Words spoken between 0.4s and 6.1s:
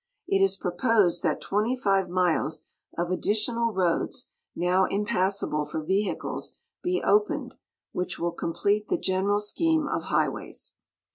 is proposed that 25 miles of additional roads, now impassable for ve